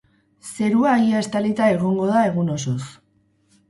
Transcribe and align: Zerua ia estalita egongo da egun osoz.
Zerua 0.53 0.95
ia 1.03 1.21
estalita 1.25 1.71
egongo 1.77 2.11
da 2.15 2.27
egun 2.33 2.53
osoz. 2.59 2.85